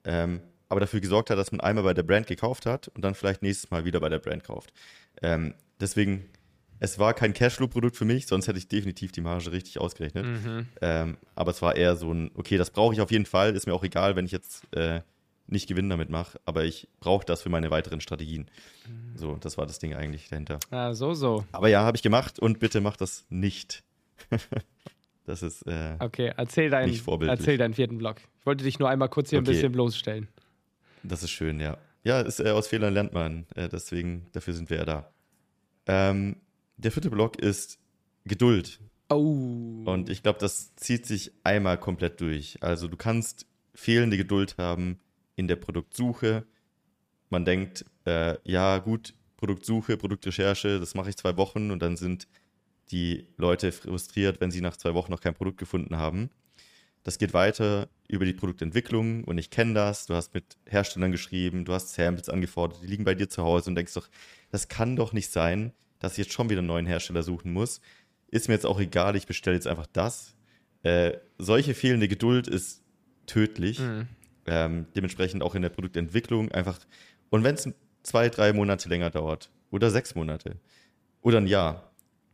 [0.04, 3.14] ähm, aber dafür gesorgt hat, dass man einmal bei der Brand gekauft hat und dann
[3.14, 4.72] vielleicht nächstes Mal wieder bei der Brand kauft.
[5.20, 6.30] Ähm, deswegen,
[6.78, 10.24] es war kein Cashflow-Produkt für mich, sonst hätte ich definitiv die Marge richtig ausgerechnet.
[10.24, 10.68] Mhm.
[10.80, 13.66] Ähm, aber es war eher so ein, okay, das brauche ich auf jeden Fall, ist
[13.66, 15.00] mir auch egal, wenn ich jetzt äh,
[15.48, 18.48] nicht Gewinn damit mache, aber ich brauche das für meine weiteren Strategien.
[18.86, 19.18] Mhm.
[19.18, 20.60] So, das war das Ding eigentlich dahinter.
[20.70, 21.44] Ah, so, so.
[21.50, 23.82] Aber ja, habe ich gemacht und bitte mach das nicht.
[25.26, 28.18] das ist äh, okay, erzähl deinen, erzähl deinen vierten Blog.
[28.38, 29.50] Ich wollte dich nur einmal kurz hier okay.
[29.50, 30.28] ein bisschen bloßstellen.
[31.02, 31.78] Das ist schön, ja.
[32.02, 33.46] Ja, ist, äh, aus Fehlern lernt man.
[33.54, 35.12] Äh, deswegen, dafür sind wir ja da.
[35.86, 36.36] Ähm,
[36.76, 37.78] der vierte Block ist
[38.24, 38.80] Geduld.
[39.08, 39.82] Oh.
[39.84, 42.62] Und ich glaube, das zieht sich einmal komplett durch.
[42.62, 45.00] Also du kannst fehlende Geduld haben
[45.36, 46.46] in der Produktsuche.
[47.28, 52.28] Man denkt, äh, ja gut, Produktsuche, Produktrecherche, das mache ich zwei Wochen und dann sind
[52.90, 56.30] die Leute frustriert, wenn sie nach zwei Wochen noch kein Produkt gefunden haben.
[57.02, 60.06] Das geht weiter über die Produktentwicklung und ich kenne das.
[60.06, 63.70] Du hast mit Herstellern geschrieben, du hast Samples angefordert, die liegen bei dir zu Hause
[63.70, 64.08] und denkst doch,
[64.50, 67.80] das kann doch nicht sein, dass ich jetzt schon wieder einen neuen Hersteller suchen muss.
[68.28, 70.34] Ist mir jetzt auch egal, ich bestelle jetzt einfach das.
[70.82, 72.82] Äh, solche fehlende Geduld ist
[73.26, 73.78] tödlich.
[73.78, 74.08] Mhm.
[74.46, 76.78] Ähm, dementsprechend auch in der Produktentwicklung einfach.
[77.28, 77.68] Und wenn es
[78.02, 80.56] zwei, drei Monate länger dauert oder sechs Monate
[81.22, 81.92] oder ein Jahr,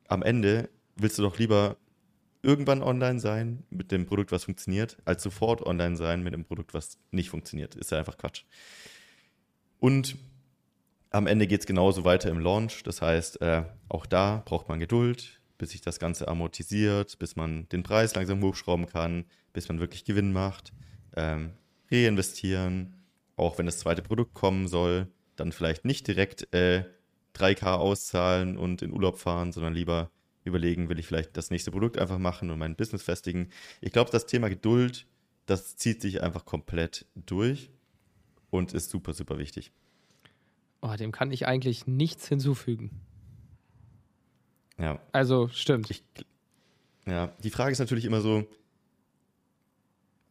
[0.09, 1.77] am Ende willst du doch lieber
[2.47, 6.75] irgendwann online sein mit dem Produkt, was funktioniert, als sofort online sein mit dem Produkt,
[6.75, 7.75] was nicht funktioniert.
[7.75, 8.45] Ist ja einfach Quatsch.
[9.81, 10.17] Und
[11.11, 12.85] am Ende geht es genauso weiter im Launch.
[12.85, 17.69] Das heißt, äh, auch da braucht man Geduld, bis sich das Ganze amortisiert, bis man
[17.71, 20.73] den Preis langsam hochschrauben kann, bis man wirklich Gewinn macht.
[21.17, 21.51] Ähm,
[21.91, 22.95] reinvestieren,
[23.37, 26.85] auch wenn das zweite Produkt kommen soll, dann vielleicht nicht direkt äh,
[27.35, 30.11] 3K auszahlen und in Urlaub fahren, sondern lieber
[30.47, 33.49] überlegen, will ich vielleicht das nächste Produkt einfach machen und mein Business festigen.
[33.81, 35.07] Ich glaube, das Thema Geduld,
[35.47, 37.71] das zieht sich einfach komplett durch
[38.51, 39.73] und ist super, super wichtig.
[40.83, 42.91] Oh, dem kann ich eigentlich nichts hinzufügen.
[44.79, 45.01] Ja.
[45.13, 45.91] Also, stimmt.
[45.91, 46.05] Ich,
[47.07, 48.47] ja, die Frage ist natürlich immer so,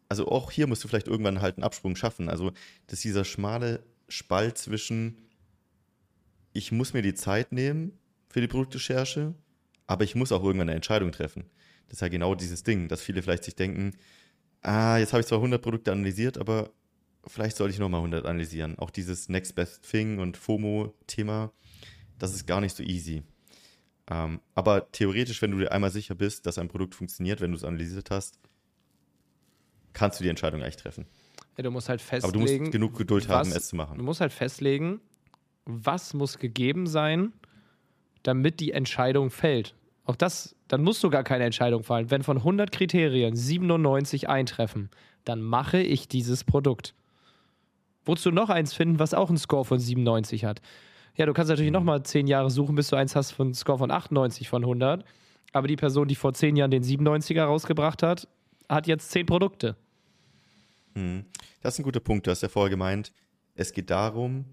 [0.08, 2.30] also auch hier musst du vielleicht irgendwann halt einen Absprung schaffen.
[2.30, 2.52] Also,
[2.88, 5.18] dass dieser schmale Spalt zwischen,
[6.54, 7.98] ich muss mir die Zeit nehmen
[8.30, 9.34] für die Produktrecherche
[9.88, 11.46] aber ich muss auch irgendwann eine Entscheidung treffen.
[11.88, 13.94] Das ist ja genau dieses Ding, dass viele vielleicht sich denken,
[14.62, 16.72] ah, jetzt habe ich zwar 100 Produkte analysiert, aber
[17.28, 18.78] vielleicht sollte ich nochmal 100 analysieren.
[18.80, 21.52] Auch dieses Next Best Thing und FOMO-Thema,
[22.18, 23.24] das ist gar nicht so easy.
[24.08, 27.58] Ähm, aber theoretisch, wenn du dir einmal sicher bist, dass ein Produkt funktioniert, wenn du
[27.58, 28.40] es analysiert hast,
[29.94, 31.06] kannst du die Entscheidung eigentlich treffen.
[31.58, 32.38] Ja, du musst halt festlegen.
[32.38, 33.98] Aber du musst genug Geduld was, haben, es zu machen.
[33.98, 35.00] Du musst halt festlegen,
[35.66, 37.34] was muss gegeben sein,
[38.26, 39.76] damit die Entscheidung fällt.
[40.04, 42.12] Auch das, dann musst du gar keine Entscheidung fallen.
[42.12, 44.90] Wenn von 100 Kriterien 97 eintreffen,
[45.24, 46.94] dann mache ich dieses Produkt.
[48.04, 50.62] Wozu noch eins finden, was auch einen Score von 97 hat?
[51.16, 53.90] Ja, du kannst natürlich nochmal zehn Jahre suchen, bis du eins hast von Score von
[53.90, 55.06] 98 von 100.
[55.54, 58.28] Aber die Person, die vor zehn Jahren den 97er rausgebracht hat,
[58.68, 59.76] hat jetzt zehn Produkte.
[60.96, 61.26] Mhm.
[61.62, 62.28] Das ist ein guter Punkt.
[62.28, 63.12] Du hast ja vorher gemeint,
[63.56, 64.46] es geht darum,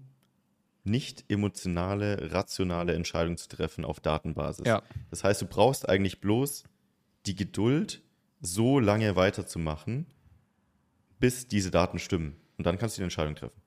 [0.83, 4.67] nicht emotionale, rationale Entscheidungen zu treffen auf Datenbasis.
[4.67, 4.81] Ja.
[5.09, 6.63] Das heißt, du brauchst eigentlich bloß
[7.25, 8.01] die Geduld,
[8.41, 10.07] so lange weiterzumachen,
[11.19, 12.35] bis diese Daten stimmen.
[12.57, 13.61] Und dann kannst du die Entscheidung treffen.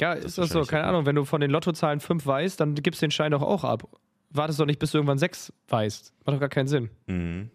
[0.00, 0.62] Ja, das ist das so?
[0.62, 3.42] Keine Ahnung, wenn du von den Lottozahlen fünf weißt, dann gibst du den Schein doch
[3.42, 3.88] auch ab.
[4.30, 6.12] Wartest doch nicht, bis du irgendwann sechs weißt.
[6.24, 6.90] Macht doch gar keinen Sinn.
[7.06, 7.50] Mhm.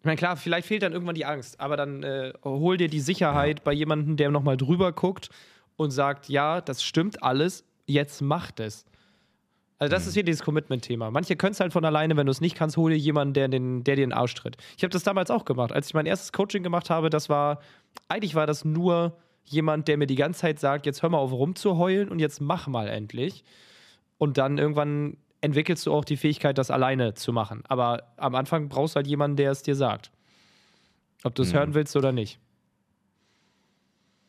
[0.00, 3.00] Ich meine, klar, vielleicht fehlt dann irgendwann die Angst, aber dann äh, hol dir die
[3.00, 3.64] Sicherheit ja.
[3.64, 5.30] bei jemandem, der nochmal drüber guckt
[5.76, 8.84] und sagt, ja, das stimmt alles, jetzt macht es.
[9.78, 10.08] Also das mhm.
[10.08, 11.10] ist hier dieses Commitment-Thema.
[11.10, 13.48] Manche können es halt von alleine, wenn du es nicht kannst, hol dir jemanden, der,
[13.48, 14.56] den, der dir den Arsch tritt.
[14.76, 15.72] Ich habe das damals auch gemacht.
[15.72, 17.60] Als ich mein erstes Coaching gemacht habe, das war,
[18.08, 21.32] eigentlich war das nur jemand, der mir die ganze Zeit sagt, jetzt hör mal auf
[21.32, 23.44] rumzuheulen und jetzt mach mal endlich.
[24.16, 27.62] Und dann irgendwann entwickelst du auch die Fähigkeit, das alleine zu machen.
[27.68, 30.12] Aber am Anfang brauchst du halt jemanden, der es dir sagt.
[31.24, 31.58] Ob du es mhm.
[31.58, 32.38] hören willst oder nicht.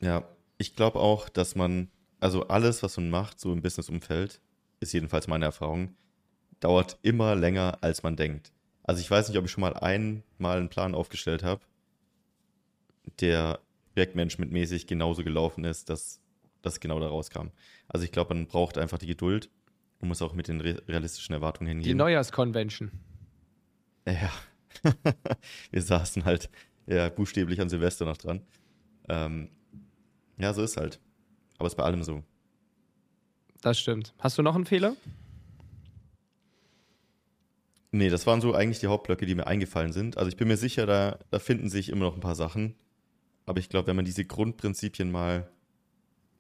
[0.02, 0.24] Ja,
[0.58, 1.90] ich glaube auch, dass man,
[2.20, 4.42] also alles, was man macht, so im Business-Umfeld,
[4.80, 5.96] ist jedenfalls meine Erfahrung,
[6.60, 8.52] dauert immer länger, als man denkt.
[8.84, 11.62] Also ich weiß nicht, ob ich schon mal einmal einen Plan aufgestellt habe,
[13.20, 13.60] der
[13.96, 16.22] Projektmanagement-mäßig genauso gelaufen ist, dass
[16.62, 17.48] das genau da rauskam.
[17.88, 19.50] Also ich glaube, man braucht einfach die Geduld
[20.00, 21.88] und muss auch mit den realistischen Erwartungen hingehen.
[21.88, 22.92] Die Neujahrskonvention.
[24.08, 24.32] Ja.
[25.72, 26.50] Wir saßen halt
[26.88, 28.42] ja, buchstäblich an Silvester noch dran.
[29.08, 29.50] Ähm,
[30.38, 31.00] ja, so ist halt.
[31.58, 32.24] Aber es ist bei allem so.
[33.62, 34.14] Das stimmt.
[34.20, 34.96] Hast du noch einen Fehler?
[37.92, 40.18] Nee, das waren so eigentlich die Hauptblöcke, die mir eingefallen sind.
[40.18, 42.76] Also ich bin mir sicher, da, da finden sich immer noch ein paar Sachen.
[43.46, 45.50] Aber ich glaube, wenn man diese Grundprinzipien mal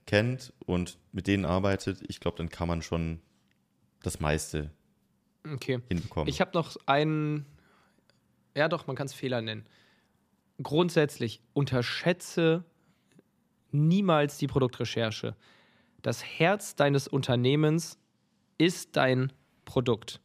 [0.05, 3.21] kennt und mit denen arbeitet, ich glaube, dann kann man schon
[4.03, 4.71] das meiste
[5.51, 5.79] okay.
[5.87, 6.27] hinbekommen.
[6.27, 7.45] Ich habe noch einen,
[8.55, 9.65] ja doch, man kann es Fehler nennen.
[10.61, 12.65] Grundsätzlich unterschätze
[13.75, 15.35] niemals die Produktrecherche.
[16.01, 17.97] Das Herz deines Unternehmens
[18.57, 19.33] ist dein
[19.65, 20.21] Produkt.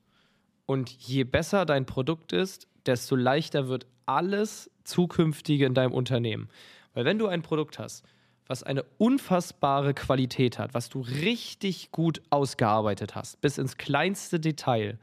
[0.67, 6.49] Und je besser dein Produkt ist, desto leichter wird alles zukünftige in deinem Unternehmen.
[6.95, 8.05] Weil wenn du ein Produkt hast,
[8.47, 14.99] was eine unfassbare Qualität hat, was du richtig gut ausgearbeitet hast, bis ins kleinste Detail,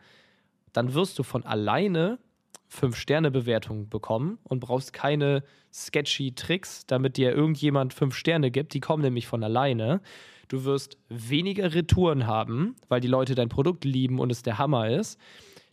[0.74, 2.20] dann wirst du von alleine
[2.68, 8.74] Fünf-Sterne-Bewertungen bekommen und brauchst keine sketchy Tricks, damit dir irgendjemand fünf Sterne gibt.
[8.74, 10.02] Die kommen nämlich von alleine.
[10.48, 14.90] Du wirst weniger Retouren haben, weil die Leute dein Produkt lieben und es der Hammer
[14.90, 15.20] ist.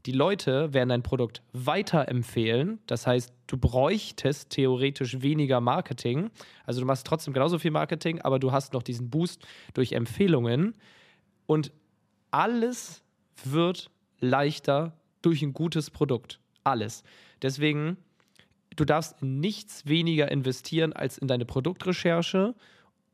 [0.06, 2.78] Die Leute werden dein Produkt weiterempfehlen.
[2.86, 6.30] Das heißt, du bräuchtest theoretisch weniger Marketing.
[6.66, 10.74] Also du machst trotzdem genauso viel Marketing, aber du hast noch diesen Boost durch Empfehlungen.
[11.46, 11.72] Und
[12.30, 13.02] alles
[13.44, 16.38] wird leichter durch ein gutes Produkt.
[16.64, 17.04] Alles.
[17.42, 17.98] Deswegen,
[18.76, 22.54] du darfst nichts weniger investieren als in deine Produktrecherche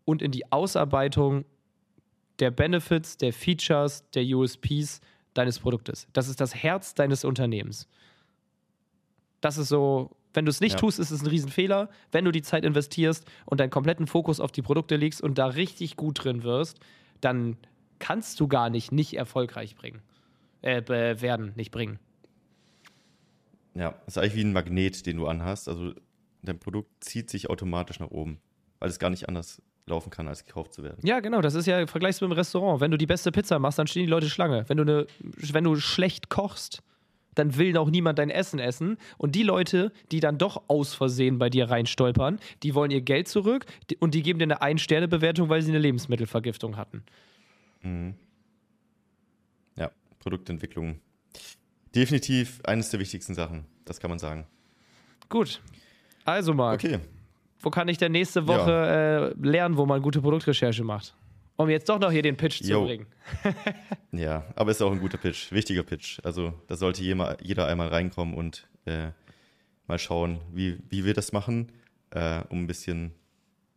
[0.05, 1.45] und in die Ausarbeitung
[2.39, 5.01] der Benefits, der Features, der USPs
[5.35, 6.09] deines Produktes.
[6.13, 7.87] Das ist das Herz deines Unternehmens.
[9.41, 10.79] Das ist so, wenn du es nicht ja.
[10.79, 11.91] tust, ist es ein Riesenfehler.
[12.13, 15.47] Wenn du die Zeit investierst und deinen kompletten Fokus auf die Produkte legst und da
[15.47, 16.79] richtig gut drin wirst,
[17.21, 17.57] dann
[17.99, 20.03] kannst du gar nicht nicht erfolgreich bringen.
[20.63, 21.99] Äh, werden, nicht bringen.
[23.75, 25.69] Ja, das ist eigentlich wie ein Magnet, den du anhast.
[25.69, 25.93] Also
[26.43, 28.39] dein Produkt zieht sich automatisch nach oben,
[28.79, 30.99] weil es gar nicht anders laufen kann, als gekauft zu werden.
[31.03, 31.41] Ja, genau.
[31.41, 32.81] Das ist ja vergleichst mit dem Restaurant.
[32.81, 34.65] Wenn du die beste Pizza machst, dann stehen die Leute Schlange.
[34.69, 35.07] Wenn du, eine,
[35.53, 36.83] wenn du schlecht kochst,
[37.35, 38.97] dann will auch niemand dein Essen essen.
[39.19, 43.29] Und die Leute, die dann doch aus Versehen bei dir reinstolpern, die wollen ihr Geld
[43.29, 43.67] zurück
[43.99, 47.03] und die geben dir eine Ein-Sterne-Bewertung, weil sie eine Lebensmittelvergiftung hatten.
[47.83, 48.15] Mhm.
[49.77, 51.01] Ja, Produktentwicklung.
[51.95, 53.65] Definitiv eines der wichtigsten Sachen.
[53.85, 54.47] Das kann man sagen.
[55.29, 55.61] Gut.
[56.25, 56.85] Also, Marc.
[56.85, 57.01] Okay
[57.61, 59.27] wo kann ich denn nächste Woche ja.
[59.29, 61.15] äh, lernen, wo man gute Produktrecherche macht?
[61.57, 63.07] Um jetzt doch noch hier den Pitch zu bringen.
[64.13, 66.19] ja, aber ist auch ein guter Pitch, wichtiger Pitch.
[66.23, 69.11] Also da sollte jeder einmal reinkommen und äh,
[69.87, 71.71] mal schauen, wie, wie wir das machen,
[72.11, 73.13] äh, um ein bisschen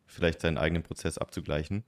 [0.05, 1.84] vielleicht seinen eigenen Prozess abzugleichen.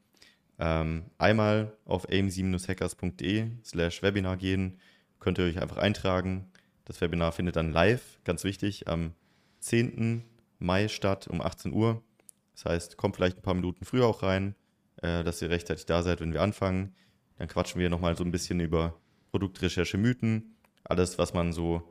[0.59, 4.79] Ähm, einmal auf aim7-hackers.de slash Webinar gehen,
[5.25, 6.45] könnt ihr euch einfach eintragen.
[6.85, 9.15] Das Webinar findet dann live, ganz wichtig, am
[9.59, 10.23] 10.
[10.59, 12.03] Mai statt um 18 Uhr.
[12.53, 14.53] Das heißt, kommt vielleicht ein paar Minuten früher auch rein,
[15.01, 16.93] äh, dass ihr rechtzeitig da seid, wenn wir anfangen.
[17.39, 19.01] Dann quatschen wir nochmal so ein bisschen über
[19.31, 21.81] Produktrecherche, Mythen, alles, was man so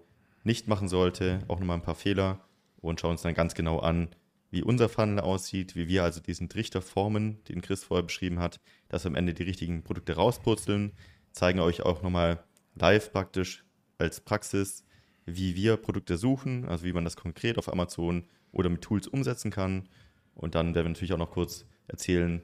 [0.44, 2.38] nicht machen sollte, auch nochmal ein paar Fehler
[2.76, 4.10] und schauen uns dann ganz genau an,
[4.52, 8.60] wie unser Funnel aussieht, wie wir also diesen Trichter formen, den Chris vorher beschrieben hat,
[8.88, 10.92] dass wir am Ende die richtigen Produkte rauspurzeln,
[11.32, 12.44] zeigen euch auch nochmal
[12.74, 13.64] live praktisch
[13.98, 14.84] als Praxis,
[15.26, 19.50] wie wir Produkte suchen, also wie man das konkret auf Amazon oder mit Tools umsetzen
[19.50, 19.88] kann.
[20.34, 22.42] Und dann werden wir natürlich auch noch kurz erzählen,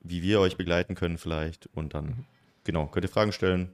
[0.00, 1.66] wie wir euch begleiten können vielleicht.
[1.74, 2.24] Und dann, mhm.
[2.64, 3.70] genau, könnt ihr Fragen stellen,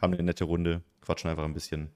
[0.00, 1.90] haben eine nette Runde, quatschen einfach ein bisschen.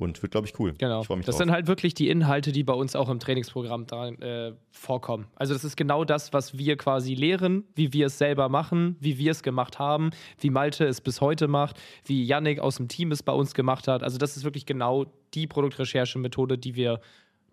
[0.00, 0.72] Und wird, glaube ich, cool.
[0.78, 1.02] Genau.
[1.02, 1.36] Ich das drauf.
[1.36, 5.26] sind halt wirklich die Inhalte, die bei uns auch im Trainingsprogramm dran, äh, vorkommen.
[5.36, 9.18] Also das ist genau das, was wir quasi lehren, wie wir es selber machen, wie
[9.18, 13.12] wir es gemacht haben, wie Malte es bis heute macht, wie Yannick aus dem Team
[13.12, 14.02] es bei uns gemacht hat.
[14.02, 17.00] Also das ist wirklich genau die Produktrecherche-Methode, die wir,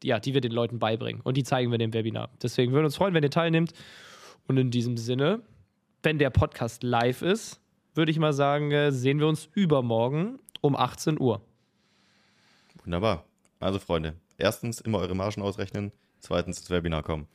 [0.02, 1.22] ja, die wir den Leuten beibringen.
[1.22, 2.30] Und die zeigen wir in dem Webinar.
[2.42, 3.74] Deswegen würden wir uns freuen, wenn ihr teilnehmt.
[4.48, 5.42] Und in diesem Sinne,
[6.02, 7.60] wenn der Podcast live ist,
[7.94, 11.42] würde ich mal sagen, äh, sehen wir uns übermorgen um 18 Uhr.
[12.84, 13.26] Wunderbar.
[13.60, 17.28] Also Freunde, erstens immer eure Margen ausrechnen, zweitens ins Webinar kommen.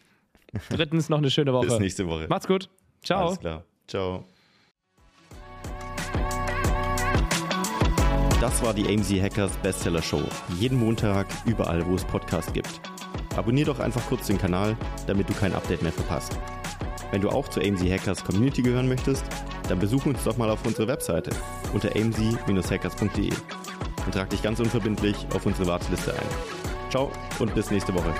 [0.70, 1.66] Drittens noch eine schöne Woche.
[1.66, 2.26] Bis nächste Woche.
[2.28, 2.68] Macht's gut.
[3.02, 3.26] Ciao.
[3.26, 3.64] Alles klar.
[3.88, 4.24] Ciao.
[8.40, 10.22] Das war die AMZ Hackers Bestseller Show.
[10.58, 12.80] Jeden Montag, überall, wo es Podcasts gibt.
[13.36, 14.76] Abonnier doch einfach kurz den Kanal,
[15.06, 16.38] damit du kein Update mehr verpasst.
[17.12, 19.24] Wenn du auch zur AMZ Hackers Community gehören möchtest,
[19.68, 21.30] dann besuch uns doch mal auf unserer Webseite
[21.72, 23.32] unter amz-hackers.de
[24.06, 26.90] und trag dich ganz unverbindlich auf unsere Warteliste ein.
[26.90, 28.12] Ciao und bis nächste Woche.